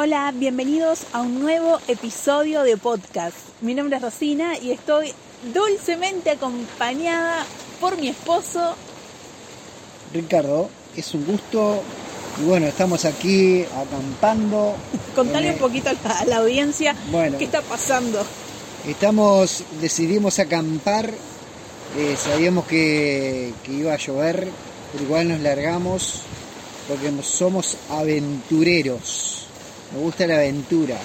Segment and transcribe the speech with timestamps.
[0.00, 3.34] Hola, bienvenidos a un nuevo episodio de podcast.
[3.60, 5.12] Mi nombre es Rosina y estoy
[5.52, 7.44] dulcemente acompañada
[7.80, 8.76] por mi esposo.
[10.14, 11.82] Ricardo, es un gusto.
[12.40, 14.76] Y bueno, estamos aquí acampando.
[15.16, 17.36] Contale un poquito a la, a la audiencia Bueno.
[17.36, 18.24] qué está pasando.
[18.86, 21.10] Estamos, decidimos acampar.
[21.96, 24.46] eh, sabíamos que, que iba a llover,
[24.92, 26.20] pero igual nos largamos
[26.86, 29.37] porque somos aventureros.
[29.92, 30.98] Nos gusta la aventura.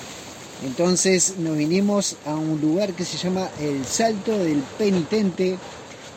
[0.65, 5.57] Entonces nos vinimos a un lugar que se llama El Salto del Penitente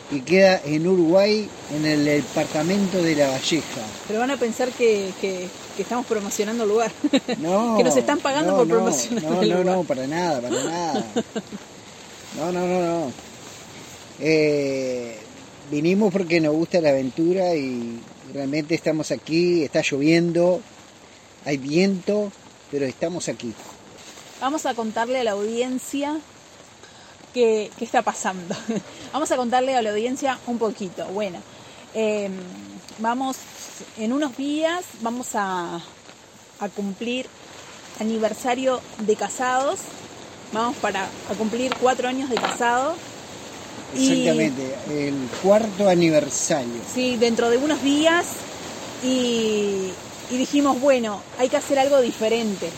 [0.09, 3.81] y queda en Uruguay, en el departamento de La Valleja.
[4.07, 6.91] Pero van a pensar que, que- que estamos promocionando el lugar.
[7.39, 9.75] No, Que nos están pagando no, por no, promocionar No, el no, lugar.
[9.77, 11.05] no, para nada, para nada.
[12.37, 13.11] No, no, no, no.
[14.19, 15.17] Eh,
[15.71, 17.99] vinimos porque nos gusta la aventura y
[18.33, 20.61] realmente estamos aquí, está lloviendo,
[21.45, 22.31] hay viento,
[22.71, 23.53] pero estamos aquí.
[24.41, 26.17] Vamos a contarle a la audiencia
[27.33, 28.55] qué, qué está pasando.
[29.13, 31.05] Vamos a contarle a la audiencia un poquito.
[31.07, 31.39] Bueno,
[31.93, 32.29] eh,
[32.99, 33.37] vamos,
[33.97, 35.79] en unos días vamos a,
[36.59, 37.27] a cumplir
[37.99, 39.79] aniversario de casados.
[40.53, 42.95] Vamos para a cumplir cuatro años de casado.
[43.95, 44.75] Y- Exactamente,
[45.07, 46.81] el cuarto aniversario.
[46.93, 48.25] Sí, dentro de unos días
[49.03, 49.89] y,
[50.29, 52.69] y dijimos, bueno, hay que hacer algo diferente.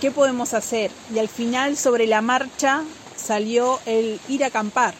[0.00, 0.90] ¿Qué podemos hacer?
[1.14, 2.82] Y al final sobre la marcha
[3.16, 4.94] salió el ir a acampar.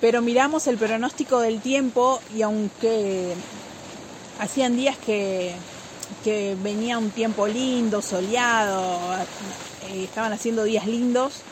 [0.00, 3.34] Pero miramos el pronóstico del tiempo y aunque
[4.38, 5.54] hacían días que,
[6.22, 8.98] que venía un tiempo lindo, soleado,
[9.90, 11.42] eh, estaban haciendo días lindos,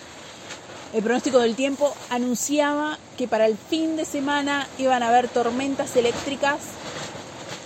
[0.92, 5.96] el pronóstico del tiempo anunciaba que para el fin de semana iban a haber tormentas
[5.96, 6.58] eléctricas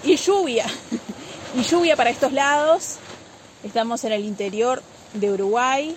[0.05, 0.67] y lluvia.
[1.57, 2.97] Y lluvia para estos lados.
[3.65, 4.83] Estamos en el interior
[5.15, 5.97] de Uruguay.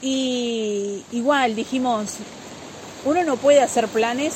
[0.00, 2.14] Y igual dijimos,
[3.04, 4.34] uno no puede hacer planes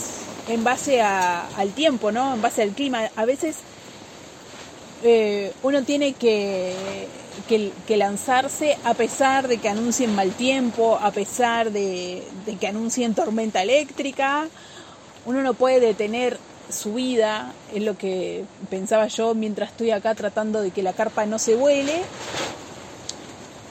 [0.48, 2.34] en base a- al tiempo, ¿no?
[2.34, 3.08] En base al clima.
[3.16, 3.58] A veces
[5.04, 6.74] eh, uno tiene que,
[7.48, 13.14] que- lanzarse a pesar de que anuncien mal tiempo, a pesar de, de que anuncien
[13.14, 14.48] tormenta eléctrica.
[15.24, 16.38] Uno no puede detener
[16.72, 21.26] su vida, es lo que pensaba yo mientras estoy acá tratando de que la carpa
[21.26, 22.02] no se vuele.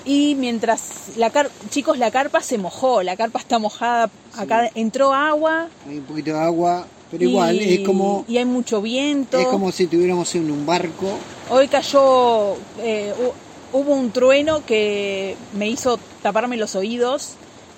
[0.04, 5.14] Y mientras la car chicos, la carpa se mojó, la carpa está mojada, acá entró
[5.14, 5.68] agua.
[5.88, 9.40] Hay un poquito de agua, pero igual y- es como, Y hay mucho viento.
[9.40, 11.06] es como si estuviéramos en un barco.
[11.52, 17.34] Hoy cayó, eh, hu- hubo un trueno que me hizo taparme los oídos,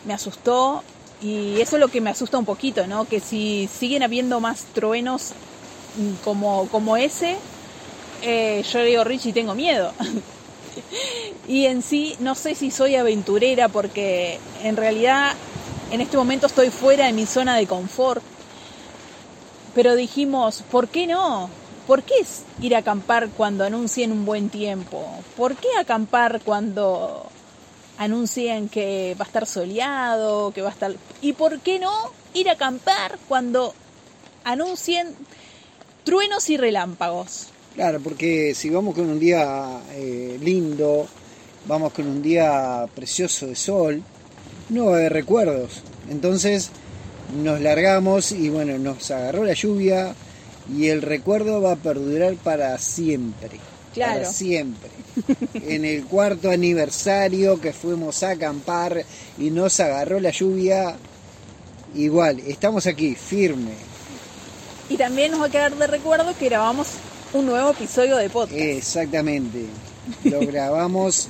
[0.05, 0.81] me asustó
[1.23, 3.05] y eso es lo que me asusta un poquito, ¿no?
[3.05, 5.31] Que si siguen habiendo más truenos
[6.23, 7.37] como, como ese,
[8.21, 9.93] eh, yo digo, Richie, tengo miedo.
[11.47, 15.33] y en sí, no sé si soy aventurera porque en realidad
[15.91, 18.21] en este momento estoy fuera de mi zona de confort.
[19.73, 21.49] Pero dijimos, ¿por qué no?
[21.87, 25.05] ¿Por qué es ir a acampar cuando anuncien un buen tiempo?
[25.37, 27.29] ¿Por qué acampar cuando
[27.97, 30.93] anuncien que va a estar soleado, que va a estar...
[31.21, 31.91] ¿Y por qué no
[32.33, 33.73] ir a acampar cuando
[34.43, 35.15] anuncien
[36.03, 37.47] truenos y relámpagos?
[37.75, 41.07] Claro, porque si vamos con un día eh, lindo,
[41.65, 44.03] vamos con un día precioso de sol,
[44.69, 45.81] no va a haber recuerdos.
[46.09, 46.69] Entonces
[47.41, 50.13] nos largamos y bueno, nos agarró la lluvia
[50.71, 53.59] y el recuerdo va a perdurar para siempre.
[53.93, 54.21] Claro.
[54.21, 54.89] Para siempre.
[55.53, 59.05] En el cuarto aniversario que fuimos a acampar
[59.37, 60.95] y nos agarró la lluvia,
[61.93, 63.73] igual, estamos aquí, firme.
[64.89, 66.87] Y también nos va a quedar de recuerdo que grabamos
[67.33, 68.59] un nuevo episodio de podcast.
[68.59, 69.65] Exactamente.
[70.23, 71.29] Lo grabamos,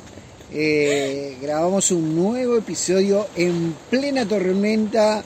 [0.51, 5.23] eh, grabamos un nuevo episodio en plena tormenta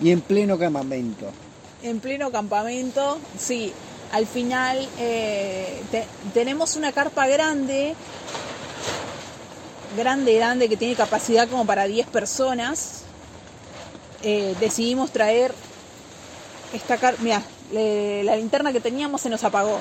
[0.00, 1.30] y en pleno campamento.
[1.82, 3.72] En pleno campamento, sí.
[4.12, 7.94] Al final eh, te- tenemos una carpa grande,
[9.96, 13.02] grande, grande, que tiene capacidad como para 10 personas.
[14.22, 15.54] Eh, decidimos traer
[16.72, 17.20] esta carpa.
[17.22, 17.42] Mira,
[17.72, 19.78] la linterna que teníamos se nos apagó.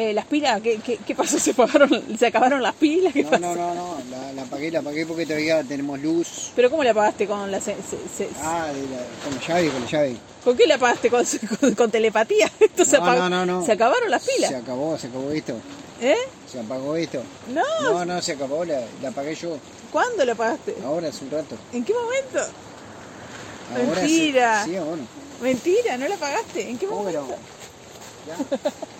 [0.00, 1.40] Eh, las pilas, ¿qué, qué, qué pasó?
[1.40, 3.12] ¿Se, apagaron, ¿Se acabaron las pilas?
[3.12, 3.40] ¿Qué No, pasó?
[3.42, 6.52] no, no, no, la, la apagué, la apagué porque todavía tenemos luz.
[6.54, 7.60] ¿Pero cómo la apagaste con la...
[7.60, 10.16] se- se- se- Ah, de la- con la llave, con la llave.
[10.44, 11.10] ¿Con qué la apagaste?
[11.10, 11.24] ¿Con,
[11.60, 12.48] con- con telepatía?
[12.60, 13.28] Esto se No, apagó.
[13.28, 13.66] no, no, no.
[13.66, 14.50] ¿Se acabaron las pilas?
[14.50, 15.54] Se acabó, se acabó esto.
[16.00, 16.14] ¿Eh?
[16.52, 17.20] Se apagó esto.
[17.52, 19.58] No, No, no, se acabó, la, la apagué yo.
[19.90, 20.76] ¿cuándo la apagaste?
[20.84, 21.56] Ahora, hace un rato.
[21.72, 22.38] ¿En qué momento?
[23.74, 24.64] Ahora Mentira.
[24.64, 24.76] Sí.
[25.42, 26.70] Mentira, ¿no la apagaste?
[26.70, 27.36] ¿En qué ¿Cómo que momento?
[28.28, 28.58] Ya.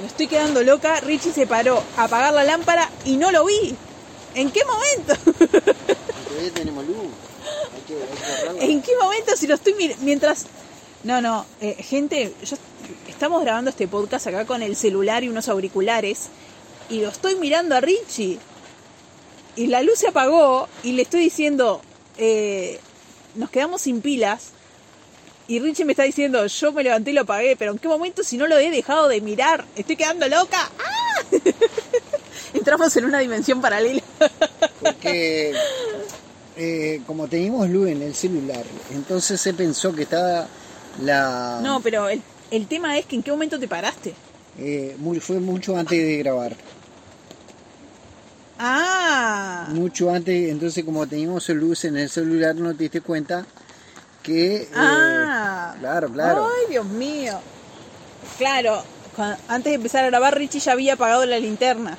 [0.00, 1.00] me estoy quedando loca.
[1.00, 3.74] Richie se paró a apagar la lámpara y no lo vi.
[4.34, 5.14] ¿En qué momento?
[6.28, 6.96] Todavía tenemos luz.
[7.74, 8.64] Hay que, hay que agarrarla.
[8.64, 10.46] ¿En qué momento si lo estoy mientras
[11.04, 12.56] No, no, eh, gente, yo
[13.08, 16.28] estamos grabando este podcast acá con el celular y unos auriculares
[16.88, 18.38] y lo estoy mirando a Richie
[19.56, 21.80] y la luz se apagó y le estoy diciendo
[22.18, 22.78] eh,
[23.34, 24.50] nos quedamos sin pilas
[25.48, 28.22] y Richie me está diciendo yo me levanté y lo apagué, pero ¿en qué momento
[28.22, 29.64] si no lo he dejado de mirar?
[29.76, 30.58] Estoy quedando loca.
[30.78, 31.22] ¡Ah!
[32.54, 34.02] Entramos en una dimensión paralela.
[34.80, 35.52] Porque
[36.56, 40.46] eh, como teníamos luz en el celular, entonces se pensó que estaba
[41.02, 41.60] la...
[41.62, 44.14] No, pero el, el tema es que en qué momento te paraste.
[44.58, 46.56] eh, muy- fue mucho antes de grabar.
[48.58, 53.44] Ah, Mucho antes, entonces como teníamos luz en el celular no te diste cuenta
[54.26, 54.56] que...
[54.62, 55.74] eh, ah.
[55.78, 56.48] claro, claro.
[56.48, 57.38] Ay, Dios mío.
[58.38, 58.82] Claro,
[59.48, 61.96] antes de empezar a grabar, Richie ya había apagado la linterna.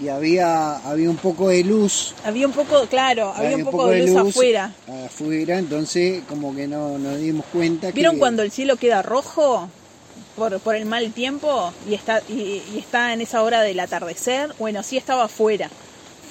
[0.00, 2.14] Y había, había un poco de luz.
[2.24, 4.72] Había un poco, claro, había un poco, de luz, afuera.
[5.06, 8.20] Afuera, entonces como que no nos dimos cuenta ¿Vieron que...
[8.20, 9.68] cuando el cielo queda rojo
[10.36, 14.54] por, por el mal tiempo y está, y, y está en esa hora del atardecer?
[14.58, 15.70] Bueno, sí estaba afuera,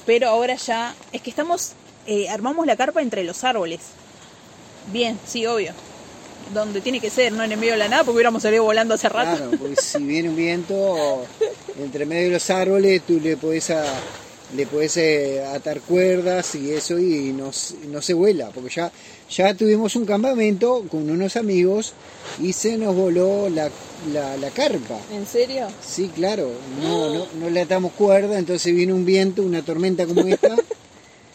[0.05, 1.73] pero ahora ya es que estamos,
[2.07, 3.79] eh, armamos la carpa entre los árboles.
[4.91, 5.73] Bien, sí, obvio.
[6.53, 8.93] Donde tiene que ser, no en el medio de la nada, porque hubiéramos salido volando
[8.95, 9.37] hace rato.
[9.37, 11.25] Claro, porque si viene un viento,
[11.79, 13.85] entre medio de los árboles tú le podés, a-
[14.55, 17.51] le podés eh, atar cuerdas y eso y no,
[17.87, 18.91] no se vuela, porque ya,
[19.29, 21.93] ya tuvimos un campamento con unos amigos
[22.41, 23.69] y se nos voló la,
[24.11, 24.97] la, la carpa.
[25.13, 25.67] ¿En serio?
[25.87, 26.51] Sí, claro,
[26.83, 30.57] no, no, no le atamos cuerda, entonces viene un viento, una tormenta como esta.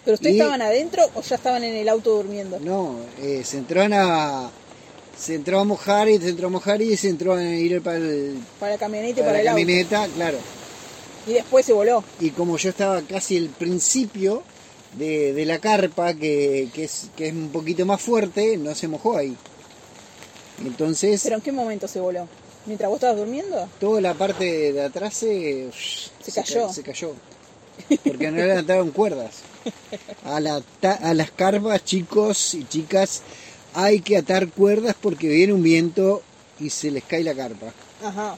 [0.06, 2.58] ¿Pero ustedes Y- estaban adentro o ya estaban en el auto durmiendo?
[2.60, 4.50] No, eh, se entró a,
[5.18, 7.98] se entró a mojar y se entró a mojar y se entró a ir para,
[7.98, 9.60] el, Para la camioneta y para para, la el auto.
[9.60, 10.38] camioneta, claro.
[11.26, 12.02] Y después se voló.
[12.20, 14.42] y como yo estaba casi al principio
[14.96, 18.86] de, de la carpa, que, que es, que es un poquito más fuerte, no se
[18.88, 19.36] mojó ahí.
[20.64, 22.28] Entonces, ¿Pero en qué momento se voló?
[22.64, 23.68] ¿Mientras vos estabas durmiendo?
[23.78, 25.68] toda la parte de atrás se,
[26.22, 26.66] Se cayó.
[26.68, 27.12] ca- se cayó.
[28.04, 29.42] Porque no levantaron cuerdas.
[30.24, 33.22] A, las carpas, chicos y chicas,
[33.74, 36.22] hay que atar cuerdas porque viene un viento
[36.58, 37.66] y se les cae la carpa.
[38.04, 38.36] Ajá.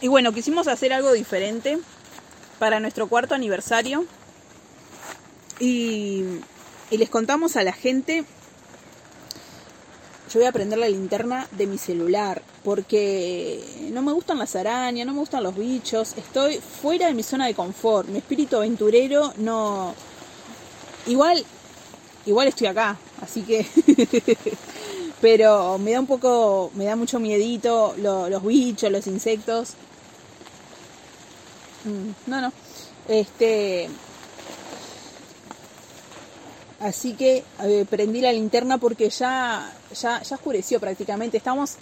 [0.00, 1.78] Y bueno, quisimos hacer algo diferente
[2.58, 4.04] para nuestro cuarto aniversario.
[5.60, 6.24] Y
[6.90, 8.24] les contamos a la gente.
[10.32, 15.06] Yo voy a prender la linterna de mi celular porque no me gustan las arañas,
[15.06, 16.14] no me gustan los bichos.
[16.18, 18.08] Estoy fuera de mi zona de confort.
[18.08, 19.94] Mi espíritu aventurero no.
[21.06, 21.42] Igual,
[22.26, 23.66] igual estoy acá, así que.
[25.20, 29.74] pero me da un poco, me da mucho miedito lo- los bichos, los insectos.
[31.84, 32.52] Mm, no, no.
[33.08, 33.88] Este.
[36.80, 41.36] Así que eh, prendí la linterna porque ya, ya, ya oscureció prácticamente.
[41.36, 41.74] Estamos,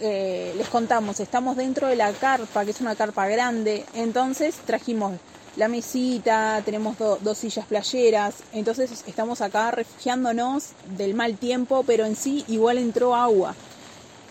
[0.00, 3.84] eh, les contamos, estamos dentro de la carpa, que es una carpa grande.
[3.94, 5.14] Entonces trajimos
[5.56, 8.34] la mesita, tenemos do- dos sillas playeras.
[8.52, 13.54] Entonces estamos acá refugiándonos del mal tiempo, pero en sí igual entró agua.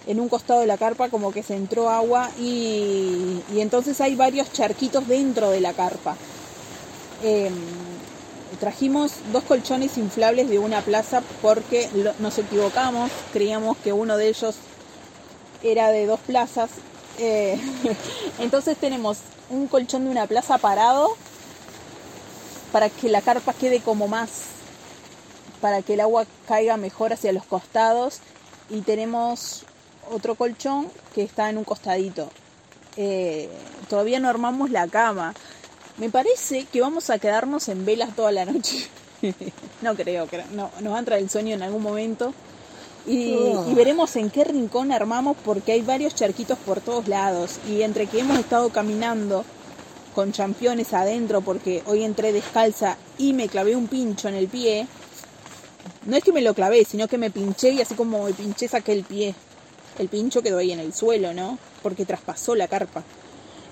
[0.05, 4.15] En un costado de la carpa como que se entró agua y, y entonces hay
[4.15, 6.15] varios charquitos dentro de la carpa.
[7.23, 7.53] Em,
[8.59, 11.89] trajimos dos colchones inflables de una plaza porque
[12.19, 14.55] nos equivocamos, creíamos que uno de ellos
[15.63, 16.69] era de dos plazas.
[17.19, 17.59] Eh,
[18.39, 21.09] entonces tenemos un colchón de una plaza parado
[22.71, 24.29] para que la carpa quede como más,
[25.61, 28.19] para que el agua caiga mejor hacia los costados
[28.69, 29.63] y tenemos
[30.11, 32.29] otro colchón que está en un costadito.
[32.97, 33.49] Eh,
[33.89, 35.33] todavía no armamos la cama.
[35.97, 38.87] Me parece que vamos a quedarnos en velas toda la noche.
[39.81, 42.33] no creo, creo- no, nos va a entrar el sueño en algún momento.
[43.07, 43.33] Y,
[43.69, 47.57] y veremos en qué rincón armamos porque hay varios charquitos por todos lados.
[47.67, 49.45] Y entre que hemos estado caminando
[50.13, 54.87] con championes adentro porque hoy entré descalza y me clavé un pincho en el pie.
[56.05, 58.67] No es que me lo clavé, sino que me pinché y así como me pinché
[58.67, 59.33] saqué el pie.
[59.97, 61.57] El pincho quedó ahí en el suelo, ¿no?
[61.81, 63.03] Porque traspasó la carpa.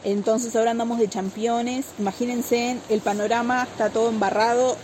[0.05, 1.85] Entonces ahora andamos de championes.
[1.99, 4.77] Imagínense, el panorama está todo embarrado,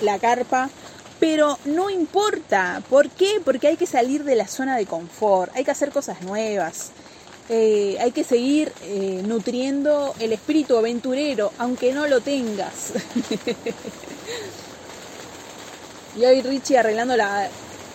[0.00, 0.68] la carpa.
[1.20, 2.82] Pero no importa.
[2.90, 3.40] ¿Por qué?
[3.44, 5.54] Porque hay que salir de la zona de confort.
[5.54, 6.90] Hay que hacer cosas nuevas.
[7.48, 12.92] Eh, hay que seguir eh, nutriendo el espíritu aventurero, aunque no lo tengas.
[16.16, 17.48] y hoy Richie arreglando la-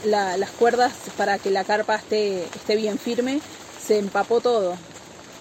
[0.06, 3.40] la- las cuerdas para que la carpa esté, esté bien firme,
[3.86, 4.76] se empapó todo.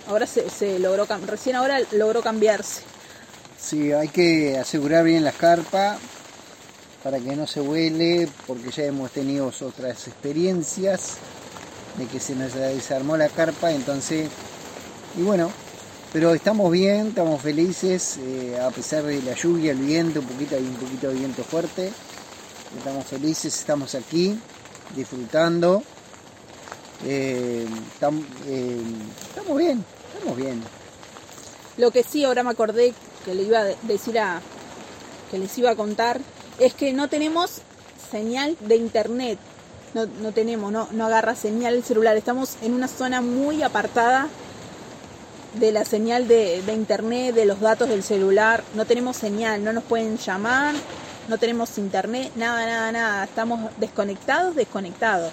[0.09, 2.83] Ahora se, se logró, recién ahora logró cambiarse.
[3.59, 5.99] Sí, hay que asegurar bien la carpa
[7.03, 11.19] para que no se huele, porque ya hemos tenido otras experiencias
[11.97, 14.29] de que se nos desarmó la carpa, entonces,
[15.17, 15.51] y bueno,
[16.13, 20.57] pero estamos bien, estamos felices, eh, a pesar de la lluvia, el viento, un poquito,
[20.57, 21.93] hay un poquito de viento fuerte,
[22.77, 24.39] estamos felices, estamos aquí,
[24.95, 25.83] disfrutando,
[27.05, 27.67] eh,
[28.49, 28.81] eh,
[29.29, 29.85] estamos bien,
[30.35, 30.63] bien.
[31.77, 34.41] Lo que sí ahora me acordé que le iba a de- decir a
[35.31, 36.21] que les iba a contar
[36.59, 37.61] es que no tenemos
[38.11, 39.39] señal de internet.
[39.95, 42.17] No, no tenemos, no, no agarra señal el celular.
[42.17, 44.29] Estamos en una zona muy apartada
[45.55, 48.63] de la señal de, de internet, de los datos del celular.
[48.75, 50.75] No tenemos señal, no nos pueden llamar,
[51.29, 53.25] no tenemos internet, nada, nada, nada.
[53.25, 55.33] Estamos desconectados, desconectados.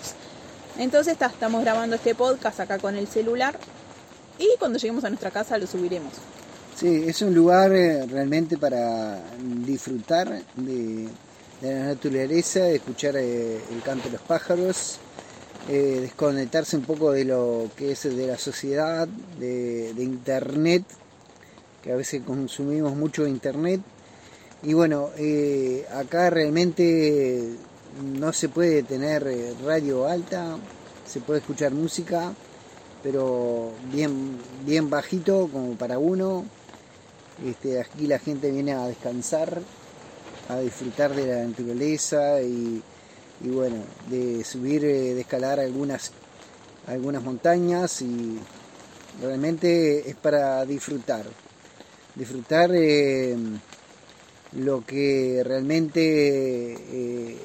[0.78, 3.58] Entonces ta- estamos grabando este podcast acá con el celular
[4.38, 6.14] y cuando lleguemos a nuestra casa lo subiremos.
[6.76, 9.22] Sí, es un lugar eh, realmente para
[9.66, 11.08] disfrutar de,
[11.62, 14.98] la naturaleza, de escuchar eh, el canto de los pájaros,
[15.70, 20.84] eh, desconectarse un poco de lo que es de la sociedad, de, internet,
[21.84, 23.80] que a veces consumimos mucho internet.
[24.64, 25.10] Y bueno,
[25.94, 27.50] acá realmente
[28.02, 29.26] no se puede tener
[29.64, 30.58] radio alta,
[31.06, 32.34] se puede escuchar música,
[33.04, 36.46] pero bien, bien bajito como para uno.
[37.46, 39.62] Este, aquí la gente viene a descansar,
[40.48, 42.82] a disfrutar de la naturaleza y,
[43.44, 46.12] y bueno, de subir, eh, de escalar algunas,
[46.88, 48.40] algunas montañas y
[49.22, 51.26] realmente es para disfrutar.
[52.16, 53.36] Disfrutar eh,
[54.54, 57.38] lo que realmente eh,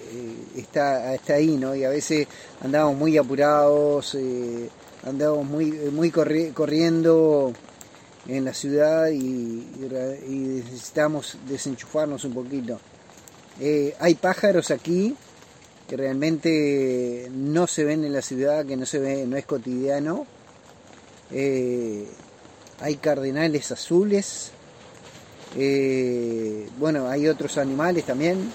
[0.56, 1.74] está, está ahí, ¿no?
[1.74, 2.28] Y a veces
[2.62, 4.14] andamos muy apurados,
[5.04, 7.52] andamos muy, muy corri- corriendo
[8.26, 12.78] en la ciudad y, y necesitamos desenchufarnos un poquito.
[13.60, 15.14] Eh, hay pájaros aquí
[15.88, 20.26] que realmente no se ven en la ciudad, que no se ve, no es cotidiano.
[21.30, 22.06] Eh,
[22.80, 24.50] hay cardenales azules.
[25.56, 28.52] Eh, bueno, hay otros animales también.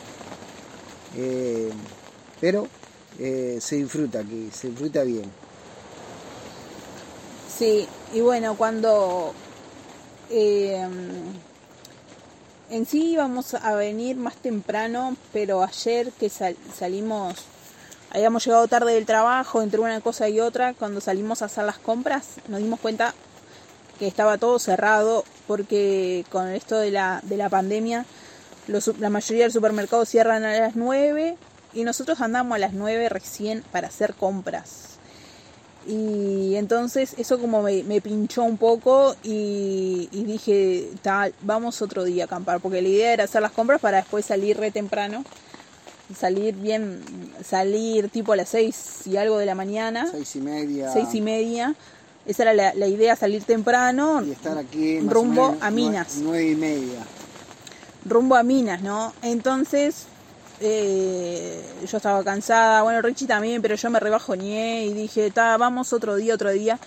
[2.39, 2.67] Pero
[3.17, 5.25] se disfruta aquí, se disfruta bien.
[7.63, 9.34] Sí, y bueno, cuando
[10.29, 10.86] eh,
[12.70, 17.36] en sí íbamos a venir más temprano, pero ayer que sal- salimos,
[18.12, 21.77] habíamos llegado tarde del trabajo, entre una cosa y otra, cuando salimos a hacer las
[21.77, 23.13] compras, nos dimos cuenta
[23.98, 28.05] que estaba todo cerrado, porque con esto de la, de la pandemia,
[28.67, 31.38] los la mayoría del supermercado cierran a las 9
[31.74, 34.92] y nosotros andamos a las 9 recién para hacer compras.
[35.87, 42.03] Y entonces eso como me, me pinchó un poco y, y dije, tal, vamos otro
[42.05, 45.25] día a acampar, porque la idea era hacer las compras para después salir re temprano,
[46.17, 47.01] salir bien,
[47.43, 50.91] salir tipo a las seis y algo de la mañana, Seis y media.
[50.93, 51.75] seis y media,
[52.25, 55.71] esa era la, la idea, salir temprano, y estar aquí más o rumbo menos a
[55.71, 56.15] Minas.
[56.21, 56.99] Nueve y media.
[58.05, 59.13] rumbo a Minas, ¿no?
[59.21, 60.05] Entonces
[60.61, 61.61] eh,
[61.93, 66.15] yo estaba cansada, bueno, Richie también, pero yo me rebajoneé y dije, ta, vamos otro
[66.15, 66.79] día, otro día.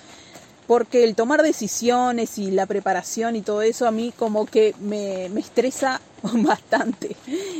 [0.66, 5.28] Porque el tomar decisiones y la preparación y todo eso a mí como que me,
[5.28, 7.14] me estresa bastante.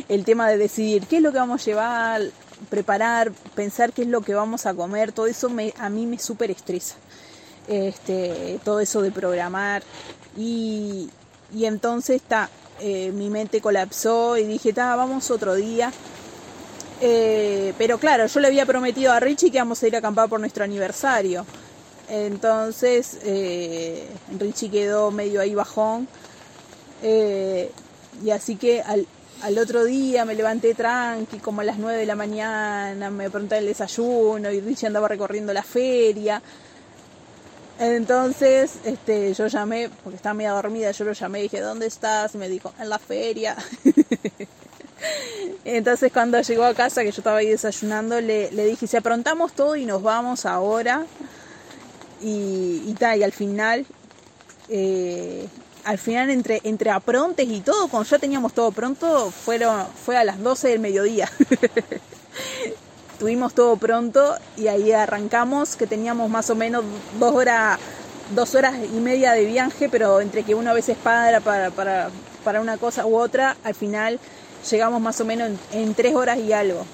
[0.08, 2.22] El tema de decidir qué es lo que vamos a llevar,
[2.68, 6.18] preparar, pensar qué es lo que vamos a comer, todo eso me, a mí me
[6.18, 6.96] súper estresa.
[7.68, 9.84] Este, todo eso de programar.
[10.36, 11.10] Y,
[11.54, 12.50] y entonces está,
[12.80, 15.92] eh, mi mente colapsó y dije, ta, vamos otro día.
[17.00, 20.28] Eh, pero claro, yo le había prometido a Richie que íbamos a ir a acampar
[20.28, 21.44] por nuestro aniversario.
[22.08, 24.06] Entonces, eh,
[24.38, 26.08] Richie quedó medio ahí bajón.
[27.02, 27.70] Eh,
[28.24, 29.06] y así que al,
[29.42, 33.58] al otro día me levanté tranqui, como a las 9 de la mañana, me pregunté
[33.58, 36.42] el desayuno y Richie andaba recorriendo la feria.
[37.78, 42.34] Entonces, este, yo llamé, porque estaba media dormida, yo lo llamé y dije, ¿dónde estás?
[42.34, 43.56] Y me dijo, en la feria.
[45.68, 49.52] Entonces cuando llegó a casa, que yo estaba ahí desayunando, le, le dije, si aprontamos
[49.52, 51.04] todo y nos vamos ahora.
[52.22, 53.84] Y, tal, y al final,
[54.68, 55.48] eh,
[55.84, 60.22] al final entre, entre aprontes y todo, cuando ya teníamos todo pronto, fueron, fue a
[60.22, 61.28] las 12 del mediodía.
[63.18, 66.84] Tuvimos todo pronto y ahí arrancamos, que teníamos más o menos
[67.18, 67.78] dos horas,
[68.36, 72.10] dos horas y media de viaje, pero entre que uno a veces para para, para,
[72.44, 74.20] para una cosa u otra, al final
[74.70, 76.84] llegamos más o menos en, tres horas y algo.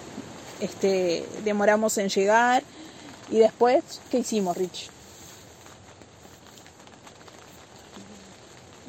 [0.61, 2.63] Este, demoramos en llegar
[3.31, 4.91] y después, ¿qué hicimos, Rich?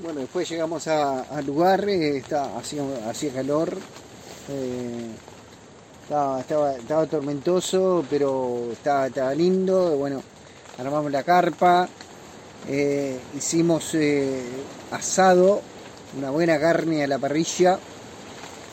[0.02, 2.22] Bueno, después llegamos al lugar, eh,
[3.08, 3.78] hacía, calor,
[4.50, 5.08] eh,
[6.04, 9.96] estaba, estaba, tormentoso, pero estaba, estaba lindo.
[9.98, 10.22] Bueno,
[10.78, 11.88] armamos la carpa,
[12.68, 13.96] eh, hicimos
[14.92, 15.62] asado,
[16.18, 17.80] una buena carne a la parrilla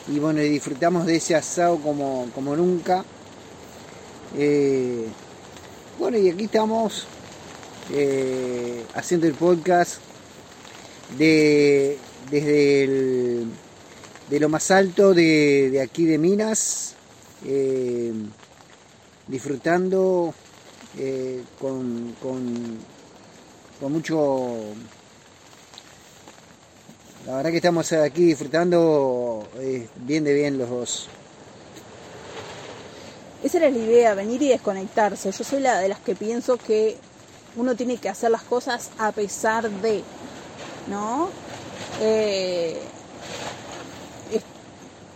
[0.07, 3.03] y bueno, disfrutamos de ese asado como, como nunca.
[5.99, 7.05] bueno, y aquí estamos
[8.95, 9.99] haciendo el podcast
[11.17, 11.97] de,
[12.29, 13.45] desde
[14.31, 16.95] de lo más alto de, aquí de Minas,
[17.45, 18.13] eh,
[19.27, 20.33] disfrutando
[20.97, 22.77] eh, con, con,
[23.77, 24.55] con, mucho...
[27.25, 31.07] La verdad que estamos aquí disfrutando eh, bien de bien los dos.
[33.43, 35.31] Esa era la idea, venir y desconectarse.
[35.31, 36.97] Yo soy la de las que pienso que
[37.55, 40.03] uno tiene que hacer las cosas a pesar de
[40.87, 41.29] ¿no?
[42.01, 42.79] Eh,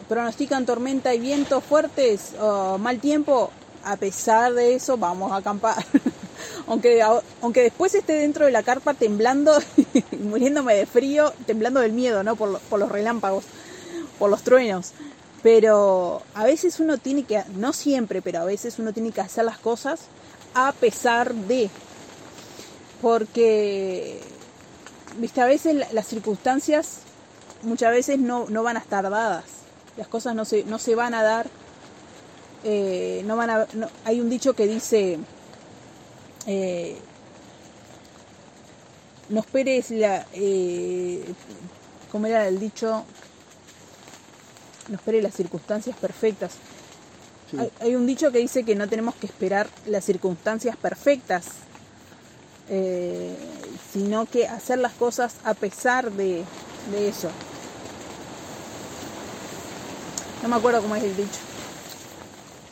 [0.08, 3.50] pronostican tormenta y vientos fuertes o mal tiempo,
[3.84, 5.84] a pesar de eso vamos a acampar.
[6.68, 7.02] aunque,
[7.42, 9.58] aunque después esté dentro de la carpa temblando
[10.20, 12.36] muriéndome de frío, temblando del miedo, ¿no?
[12.36, 13.46] Por, por los relámpagos,
[14.20, 14.92] por los truenos.
[15.44, 19.46] Pero a veces uno tiene que, no siempre, pero a veces uno tiene que hacer
[19.46, 20.02] las cosas
[20.56, 21.70] a pesar de.
[23.02, 24.22] Porque
[25.18, 27.00] viste, a veces las circunstancias
[27.64, 29.46] muchas veces no, van a estar dadas.
[29.98, 31.48] Las cosas no se, no se van a dar.
[32.64, 33.68] Eh, no van
[34.06, 35.20] hay un dicho que dice,
[36.48, 36.98] eh,
[39.30, 41.24] no esperes la, eh,
[42.12, 43.04] ¿cómo era el dicho?
[44.88, 46.54] No esperes las circunstancias perfectas.
[47.58, 51.46] Hay, hay, un dicho que dice que no tenemos que esperar las circunstancias perfectas,
[52.70, 53.36] eh,
[53.94, 56.44] sino que hacer las cosas a pesar de,
[56.98, 57.30] eso.
[60.42, 61.40] No me acuerdo cómo es el dicho.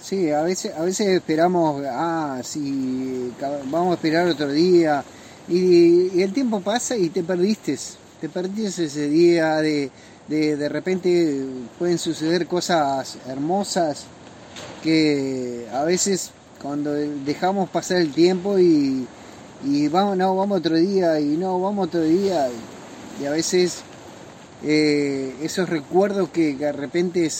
[0.04, 3.32] Sí, a veces, a veces esperamos, ah, sí,
[3.72, 5.02] vamos a esperar otro día,
[5.48, 7.78] y, el tiempo pasa y te perdiste,
[8.20, 9.89] te perdiste ese día, de,
[10.28, 11.46] de, de repente
[11.80, 14.04] pueden suceder cosas hermosas
[14.84, 19.08] que a veces cuando dejamos pasar el tiempo y,
[19.63, 22.50] y vamos, no, vamos otro día, y no, vamos otro día,
[23.22, 23.84] y, a veces
[24.66, 27.32] eh, esos recuerdos que, de repente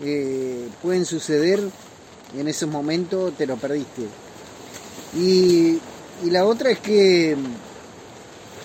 [0.00, 1.60] eh, pueden suceder
[2.38, 4.02] en esos momentos te lo perdiste.
[5.16, 5.80] Y,
[6.24, 7.36] la otra es que,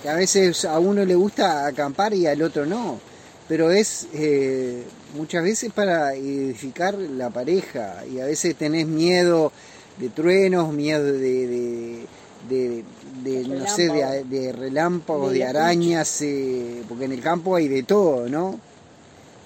[0.07, 2.99] a veces a uno le gusta acampar y al otro no,
[3.47, 4.83] pero es eh,
[5.15, 9.51] muchas veces para edificar la pareja y a veces tenés miedo
[9.97, 12.07] de truenos, miedo de
[12.47, 12.83] de,
[13.47, 18.59] no sé, de, relámpagos, de, arañas, eh, porque en el campo hay de todo, ¿no?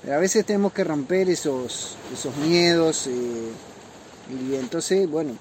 [0.01, 3.11] Pero a veces tenemos que romper esos, esos miedos eh,
[4.29, 5.33] y entonces, bueno,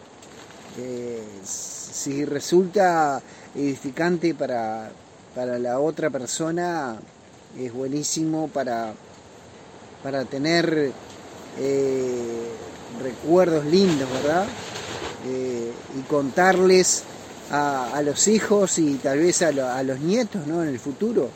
[0.79, 3.21] eh, si resulta
[3.55, 4.91] edificante para,
[5.35, 6.97] para la otra persona,
[7.59, 8.95] es buenísimo para,
[10.03, 10.93] para tener
[13.03, 14.47] recuerdos lindos, ¿verdad?
[15.25, 17.05] y contarles
[17.53, 20.63] a, los hijos y tal vez a, los nietos ¿no?
[20.63, 21.31] en el futuro.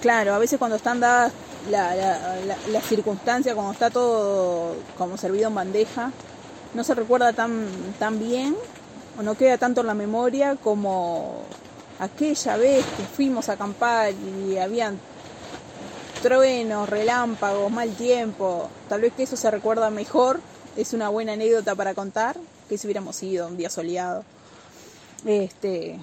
[0.00, 1.32] Claro, a veces cuando están dadas
[1.70, 1.96] las
[2.68, 6.10] la, circunstancias, cuando está todo como servido en bandeja,
[6.74, 8.56] no se recuerda tan, tan bien
[9.18, 11.42] o no queda tanto en la memoria como
[11.98, 14.98] aquella vez que fuimos a acampar y habían
[16.22, 18.68] truenos, relámpagos, mal tiempo.
[18.88, 20.40] Tal vez que eso se recuerda mejor,
[20.76, 22.36] es una buena anécdota para contar,
[22.68, 24.24] que si hubiéramos ido un día soleado.
[25.24, 26.00] Este,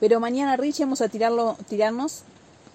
[0.00, 2.22] pero mañana, Rich, vamos a tirarlo, tirarnos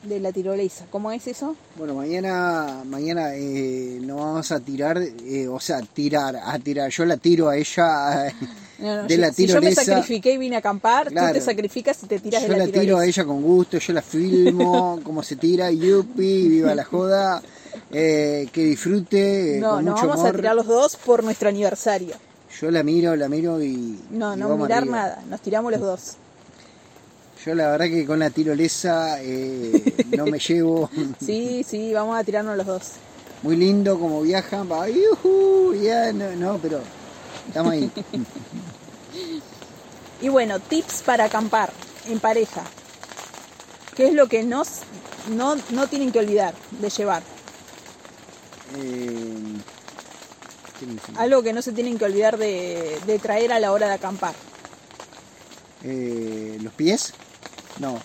[0.03, 0.85] de la tirolesa.
[0.89, 1.55] ¿Cómo es eso?
[1.75, 6.89] Bueno, mañana, mañana eh, nos vamos a tirar, eh, o sea, tirar, a tirar.
[6.89, 8.33] Yo la tiro a ella
[9.07, 9.33] de la tirolesa.
[9.33, 12.49] Si yo me sacrifiqué y vine a acampar, tú te sacrificas y te tiras de
[12.49, 12.71] la, tirolesa.
[12.71, 16.75] Yo la tiro a ella con gusto, yo la filmo, cómo se tira, yupi, viva
[16.75, 17.41] la joda.
[17.91, 19.57] Eh, que disfrute.
[19.59, 22.15] No, no vamos a tirar los dos por nuestro aniversario.
[22.59, 23.99] Yo la miro, la miro y.
[24.11, 26.17] No, no mirar nada, nos tiramos los dos.
[27.45, 30.89] Yo la verdad que con la tirolesa eh, no me llevo.
[31.19, 32.91] sí, sí, vamos a tirarnos los dos.
[33.41, 36.79] Muy lindo como viajan, va, yuhu, ya, no, no, pero
[37.47, 37.91] estamos ahí.
[40.21, 41.73] y bueno, tips para acampar
[42.07, 42.63] en pareja.
[43.93, 44.81] ¿Qué es lo que nos,
[45.35, 47.23] no, no tienen que olvidar de llevar?
[48.77, 49.57] Eh,
[51.17, 54.33] algo que no se tienen que olvidar de, traer a la hora de acampar.
[55.83, 57.13] Eh, ¿Los pies?
[57.79, 57.99] No.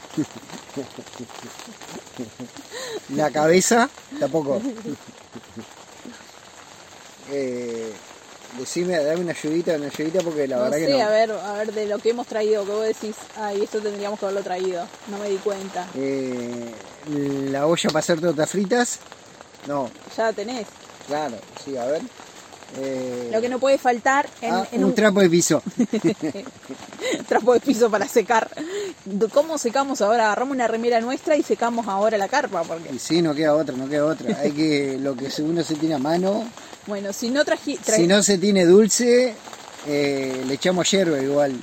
[3.15, 3.89] ¿La cabeza?
[4.19, 4.61] Tampoco.
[7.31, 7.93] Eh,
[8.59, 11.05] decime, dame una ayudita, una ayudita porque la no verdad sé, que no.
[11.05, 14.19] a ver, a ver, de lo que hemos traído, que vos decís, ay, esto tendríamos
[14.19, 14.87] que haberlo traído.
[15.09, 15.87] No me di cuenta.
[15.95, 16.73] Eh,
[17.51, 18.99] ¿La olla para hacer tortas fritas?
[19.67, 20.67] No, Ya la tenés.
[21.07, 22.03] claro, sí, a ver.
[22.77, 25.63] Eh, Lo que no puede faltar en, ah, en un un trapo de piso.
[27.29, 28.51] trapo de piso para secar.
[29.33, 30.27] ¿Cómo secamos ahora?
[30.27, 33.77] Agarramos una remera nuestra y secamos ahora la carpa, porque Y sí, no queda otra,
[33.77, 34.39] no queda otra.
[34.39, 36.45] Hay que, lo que uno se tiene a mano,
[36.87, 39.35] bueno, si no traji, tra- si no se tiene dulce,
[39.87, 41.55] eh, le echamos hierba igual.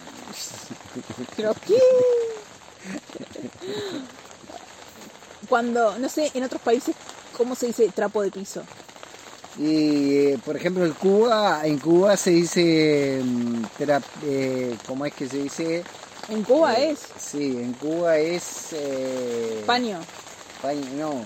[5.50, 6.96] Cuando, no sé, en otros países,
[7.38, 8.64] ¿cómo se dice trapo de piso?
[9.60, 15.14] Y eh, por ejemplo, en Cuba, en Cuba se dice, mm, tra- eh, ¿cómo es
[15.14, 15.84] que se dice?
[16.30, 18.44] En Cuba Eh, es Sí, en Cuba es...
[18.74, 20.00] eh, paño,
[20.62, 21.24] paño- no,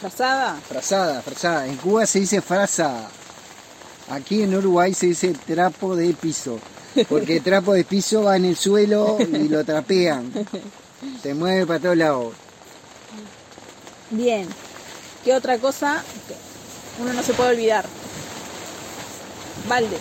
[0.00, 0.56] frazada.
[0.68, 1.66] frazada, frazada.
[1.66, 3.08] En Cuba se dice frasa.
[4.10, 6.58] Aquí en Uruguay se dice trapo de piso.
[7.08, 10.32] Porque trapo de piso va en el suelo y lo trapean.
[11.22, 12.34] Se mueve para todos lados.
[14.10, 14.46] Bien.
[15.24, 16.04] ¿Qué otra cosa
[17.00, 17.86] uno no se puede olvidar?
[19.68, 20.00] Baldes.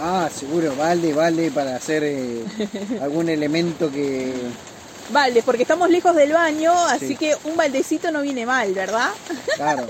[0.00, 2.44] Ah, seguro, balde, balde para hacer eh,
[3.02, 4.32] algún elemento que...
[5.10, 7.16] Baldes, porque estamos lejos del baño, así Sí.
[7.16, 9.10] que un baldecito no viene mal, ¿verdad?
[9.54, 9.86] Claro.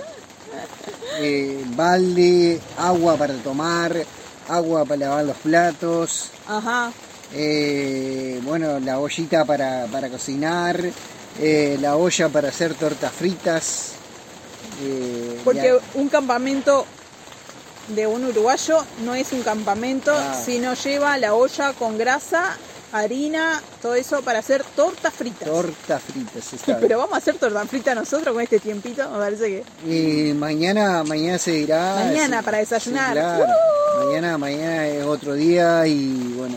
[1.20, 3.96] Eh, balde, agua para tomar,
[4.48, 6.92] agua para lavar los platos, Ajá.
[7.32, 10.80] eh, bueno, la ollita para, para cocinar,
[11.40, 13.92] eh, la olla para hacer tortas fritas.
[14.82, 16.84] eh, Porque un campamento
[17.88, 20.40] de un uruguayo no es un campamento, Ah.
[20.44, 22.56] sino lleva la olla con grasa,
[22.92, 25.48] harina, todo eso para hacer tortas fritas.
[25.48, 26.78] tortas fritas, está bien.
[26.80, 30.28] Pero vamos a hacer tortas fritas nosotros con este tiempito, me parece que.
[30.30, 31.96] Y mañana, mañana se dirá.
[32.06, 33.08] Mañana sí, para desayunar.
[33.08, 33.46] sí, claro.
[34.06, 36.56] Mañana, mañana es otro día y bueno,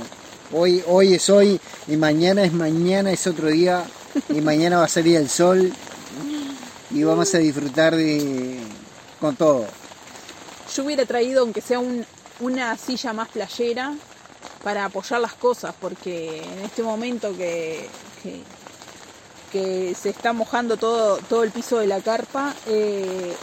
[0.53, 3.83] hoy, hoy es hoy y mañana es mañana es otro día
[4.29, 5.71] y mañana va a salir el sol
[6.89, 8.59] y vamos a disfrutar de
[9.19, 9.65] con todo.
[10.77, 12.05] Yo hubiera traído, aunque sea un-
[12.39, 13.95] una silla más playera,
[14.63, 17.89] para apoyar las cosas, porque en este momento que,
[19.51, 23.33] se está mojando todo, todo el piso de la carpa, eh,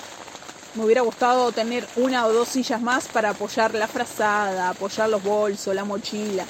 [0.77, 5.21] me hubiera gustado tener una o dos sillas más para apoyar la frazada, apoyar los
[5.25, 6.45] bolsos, la mochila.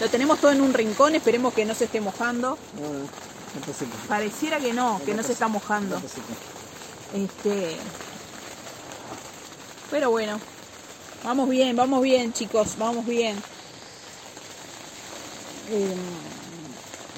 [0.00, 2.56] Lo tenemos todo en un rincón, esperemos que no se esté mojando.
[4.08, 5.96] Pareciera que no, que no se está mojando.
[7.12, 7.76] Este.
[9.90, 10.40] Pero bueno.
[11.24, 13.36] Vamos bien, vamos bien, chicos, vamos bien.
[15.70, 15.94] Eh,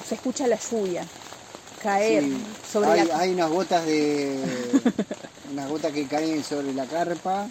[0.07, 1.05] se escucha la lluvia
[1.81, 2.37] caer Sí,
[2.71, 3.17] sobre hay, la.
[3.19, 4.43] hay unas gotas de
[5.51, 7.47] unas gotas que caen sobre la carpa.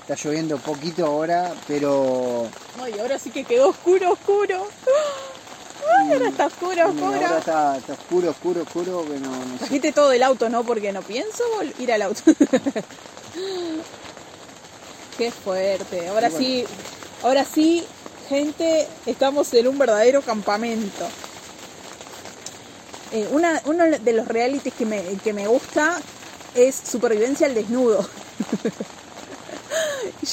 [0.00, 2.46] Está lloviendo poquito ahora, pero
[2.82, 4.66] Ay, ahora sí que quedó oscuro, oscuro.
[5.98, 7.38] Ay, ahora está oscuro, ahora oscuro.
[7.38, 9.58] está, está oscuro, oscuro, oscuro, que no, no sé.
[9.58, 10.64] Trajiste todo del auto, ¿no?
[10.64, 11.42] Porque no pienso
[11.78, 12.22] ir al auto.
[15.18, 16.08] Qué fuerte.
[16.08, 16.64] Ahora sí,
[17.22, 17.84] ahora sí,
[18.28, 21.06] gente, estamos en un verdadero campamento.
[23.12, 26.00] Eh, una- uno de los realities que me, que me gusta
[26.54, 28.04] es Supervivencia al Desnudo.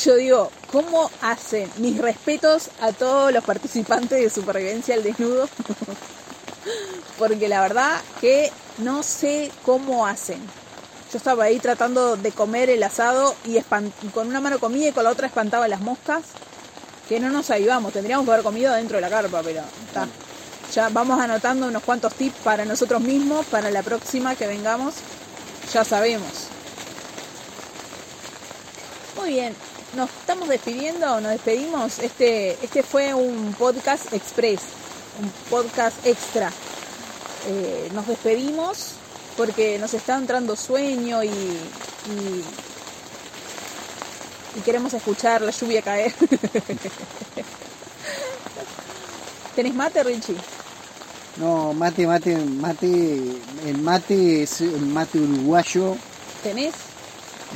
[0.04, 1.70] Yo digo, ¿cómo hacen?
[1.78, 5.48] Mis respetos a todos los participantes de Supervivencia al Desnudo.
[7.20, 10.40] Porque la verdad que no sé cómo hacen.
[11.12, 13.60] Yo estaba ahí tratando de comer el asado y
[14.12, 16.24] con una mano comía y con la otra espantaba las moscas.
[17.10, 20.08] Que no nos ayudamos, tendríamos que haber comido dentro de la carpa, pero está.
[20.74, 24.96] Ya vamos anotando unos cuantos tips para nosotros mismos, para la próxima que vengamos.
[25.74, 26.48] Ya sabemos.
[29.18, 29.54] Muy bien,
[29.98, 32.00] nos estamos despidiendo, nos despedimos.
[32.00, 34.62] Este, este fue un podcast express,
[35.22, 36.50] un podcast extra.
[37.48, 39.01] Eh, nos despedimos
[39.42, 42.44] porque nos está entrando sueño y, y,
[44.56, 46.14] y queremos escuchar la lluvia caer.
[49.56, 50.36] ¿Tenés mate, Richie?
[51.38, 55.96] No, mate, mate, mate, el mate es el mate uruguayo,
[56.44, 56.76] ¿Tenés?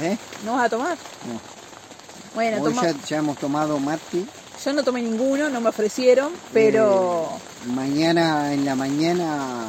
[0.02, 0.18] ¿eh?
[0.44, 0.98] ¿No vas a tomar?
[1.28, 1.40] No.
[2.34, 4.26] Bueno, toma- ya, ya hemos tomado mate,
[4.66, 9.68] yo no tomé ninguno, no me ofrecieron, pero Eh, mañana en la mañana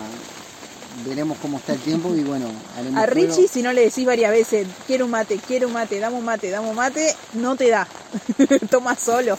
[1.05, 2.47] veremos cómo está el tiempo y bueno,
[2.79, 3.07] haremos A.
[3.07, 6.25] Richie, si no le decís varias veces, quiero un mate, quiero un mate, dame un
[6.25, 7.87] mate, dame un mate, no te da.
[8.71, 9.39] Toma solo.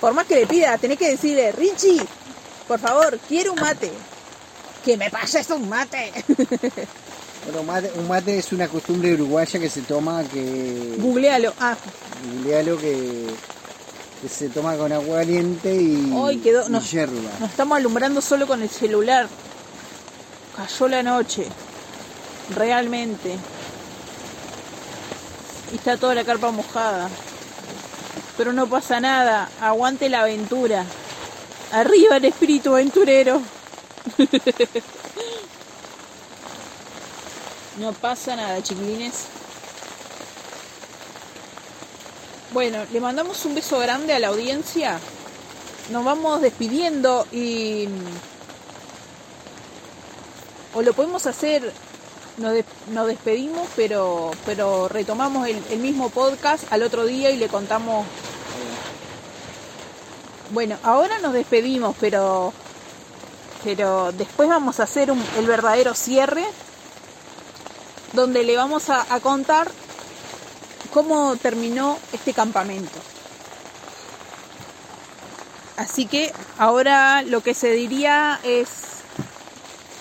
[0.00, 2.00] Por más que le pida, tenés que decirle, Richie,
[2.68, 3.90] por favor, quiero un mate.
[4.84, 6.12] Que me pases un mate.
[7.46, 11.52] Bueno, mate- un mate es una costumbre uruguaya que se toma, que Googlealo.
[11.60, 11.76] Ah,
[12.34, 13.24] googlealo, que,
[14.20, 18.62] que se toma con agua caliente y, Ay, quedó- y nos estamos alumbrando solo con
[18.62, 19.28] el celular.
[20.56, 21.46] Cayó la noche.
[22.54, 23.36] Realmente.
[25.72, 27.08] Y está toda la carpa mojada.
[28.36, 29.50] Pero no pasa nada.
[29.60, 30.84] Aguante la aventura.
[31.72, 33.42] Arriba el espíritu aventurero.
[37.78, 39.26] No pasa nada, chiquilines.
[42.52, 44.98] Bueno, le mandamos un beso grande a la audiencia.
[45.90, 47.86] Nos vamos despidiendo y...
[50.76, 51.72] O lo podemos hacer,
[52.36, 57.48] nos, de- nos despedimos, pero, pero retomamos el, mismo podcast al otro día y le
[57.48, 58.06] contamos...
[60.50, 62.52] Bueno, ahora nos despedimos, pero,
[63.64, 66.44] pero después vamos a hacer el verdadero cierre,
[68.12, 69.68] donde le vamos a contar
[70.92, 72.98] cómo terminó este campamento.
[75.76, 78.95] Así que ahora lo que se diría es,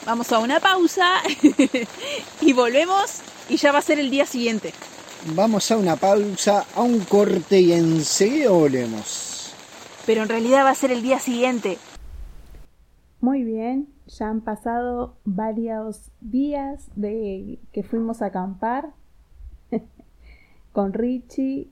[0.05, 1.21] vamos a una pausa
[2.41, 4.73] y volvemos y ya va a ser el día siguiente.
[5.35, 9.53] Vamos a una pausa, a un corte y enseguida volvemos.
[10.05, 11.77] Pero en realidad va a ser el día siguiente.
[13.21, 18.93] Muy bien, ya han pasado varios días de que fuimos a acampar
[20.73, 21.71] con Richie.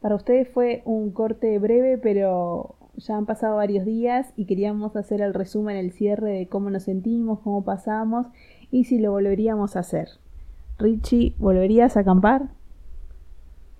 [0.00, 5.20] Para ustedes fue un corte breve, pero ya han pasado varios días y queríamos hacer
[5.20, 8.26] el resumen, el cierre de cómo nos sentimos, cómo pasamos
[8.70, 10.08] y si lo volveríamos a hacer.
[10.78, 12.50] Richie, ¿volverías a acampar?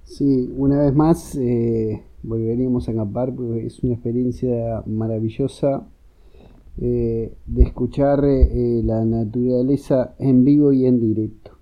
[0.05, 5.87] Sí, una vez más eh, volveríamos a acampar porque es una experiencia maravillosa
[6.81, 11.53] eh, de escuchar eh, la naturaleza en vivo y en directo.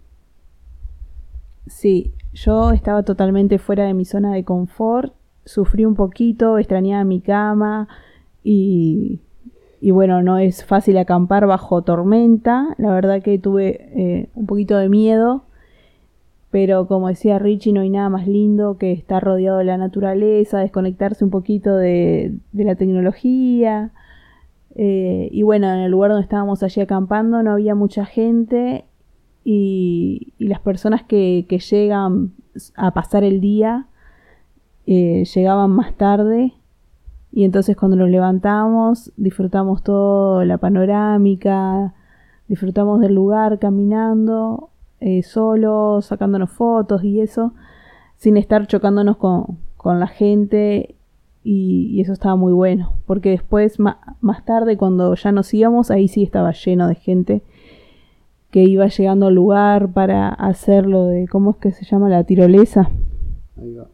[1.67, 7.21] Sí, yo estaba totalmente fuera de mi zona de confort, sufrí un poquito, extrañaba mi
[7.21, 7.89] cama
[8.45, 9.21] y,
[9.83, 14.77] y bueno, no es fácil acampar bajo tormenta, la verdad que tuve eh, un poquito
[14.77, 15.43] de miedo,
[16.51, 20.61] pero como decía Richie, no hay nada más lindo que estar rodeado de la naturaleza,
[20.61, 23.91] desconectarse un poquito de, la tecnología.
[24.77, 28.85] Eh, y bueno, en el lugar donde estábamos allí acampando no había mucha gente
[29.45, 32.33] y, las personas que llegan
[32.77, 33.89] a pasar el día
[34.87, 36.53] eh, llegaban más tarde
[37.31, 41.95] y entonces cuando nos levantamos disfrutamos toda la panorámica,
[42.49, 47.55] disfrutamos del lugar caminando, eh, solos, sacándonos fotos y eso,
[48.17, 50.97] sin estar chocándonos con, con la gente
[51.45, 56.09] y, y eso estaba muy bueno, porque después más tarde cuando ya nos íbamos, ahí
[56.09, 57.43] sí estaba lleno de gente
[58.53, 62.11] que iba llegando al lugar para hacer lo de, ¿cómo es que se llama?
[62.11, 62.91] La tirolesa,
[63.57, 63.89] Ahí va.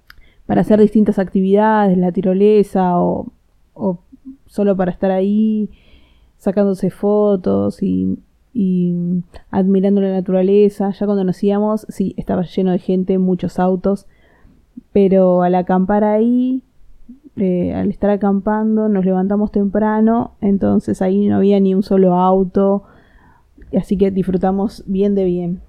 [0.49, 3.33] Para hacer distintas actividades, la tirolesa o,
[3.75, 3.99] o
[4.47, 5.69] solo para estar ahí
[6.39, 8.19] sacándose fotos y,
[8.55, 10.91] y admirando la naturaleza.
[10.91, 14.07] Ya cuando nos íbamos, sí, estaba lleno de gente, muchos autos,
[14.91, 16.63] pero al acampar ahí,
[17.37, 22.85] eh, al estar acampando, nos levantamos temprano, entonces ahí no había ni un solo auto,
[23.77, 25.61] así que disfrutamos bien de bien.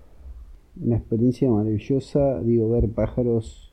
[0.82, 3.69] Una experiencia maravillosa, digo, ver pájaros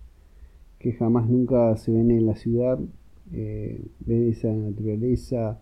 [0.86, 2.78] que jamás nunca se ven en la ciudad,
[3.32, 5.60] eh, ver esa naturaleza.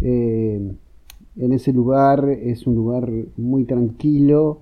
[0.00, 0.72] eh,
[1.36, 4.60] en ese lugar es un lugar muy tranquilo,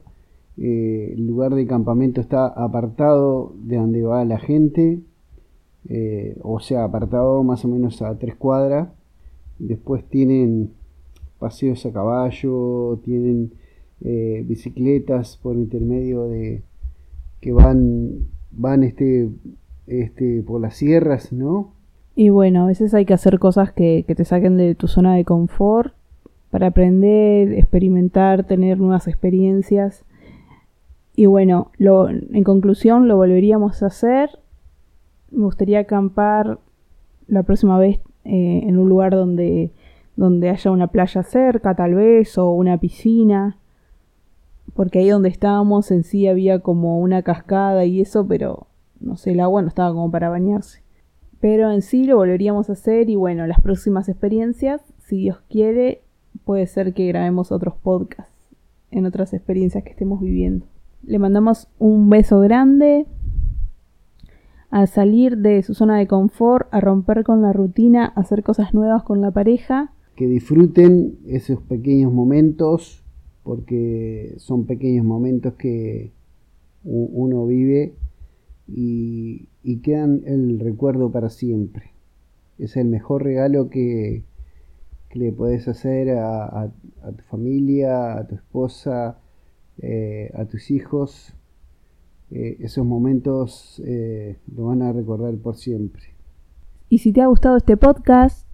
[0.57, 5.01] eh, el lugar de campamento está apartado de donde va la gente,
[5.91, 8.89] eh, o sea, apartado más o menos a tres cuadras.
[9.59, 10.71] Después tienen
[11.39, 13.53] paseos a caballo, tienen
[14.01, 16.63] bicicletas por intermedio de
[17.41, 19.31] que van van este
[19.87, 21.73] este por las sierras, ¿no?
[22.17, 25.15] Y bueno, a veces hay que hacer cosas que, que te saquen de tu zona
[25.15, 25.95] de confort
[26.51, 30.05] para aprender, experimentar, tener nuevas experiencias.
[31.17, 34.31] Y bueno, lo, en conclusión, lo volveríamos a hacer.
[35.33, 36.61] Me gustaría acampar
[37.27, 39.73] la próxima vez eh, en un lugar donde,
[40.15, 43.59] donde haya una playa cerca, tal vez, o una piscina.
[44.75, 48.69] Porque ahí donde estábamos en sí había como una cascada y eso, pero
[49.05, 50.83] no sé, el agua no estaba como para bañarse.
[51.41, 56.03] Pero en sí lo volveríamos a hacer y bueno, las próximas experiencias, si Dios quiere,
[56.45, 58.33] puede ser que grabemos otros podcasts
[58.91, 60.67] en otras experiencias que estemos viviendo.
[61.03, 63.07] Le mandamos un beso grande
[64.71, 68.73] a salir de su zona de confort, a romper con la rutina, a hacer cosas
[68.73, 69.93] nuevas con la pareja.
[70.17, 73.05] Que disfruten esos pequeños momentos,
[73.43, 76.13] porque son pequeños momentos que
[76.85, 77.95] uno vive
[78.67, 79.49] y,
[79.83, 81.93] quedan el recuerdo para siempre.
[82.59, 84.25] Es el mejor regalo que,
[85.13, 86.73] le puedes hacer a,
[87.17, 89.19] tu familia, a tu esposa,
[89.79, 91.35] eh, a tus hijos.
[92.33, 96.15] Eh, esos momentos eh, lo van a recordar por siempre.
[96.89, 98.49] Y si te ha gustado este podcast,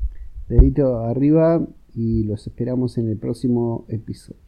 [0.49, 4.41] dedito arriba y los esperamos en el próximo episodio.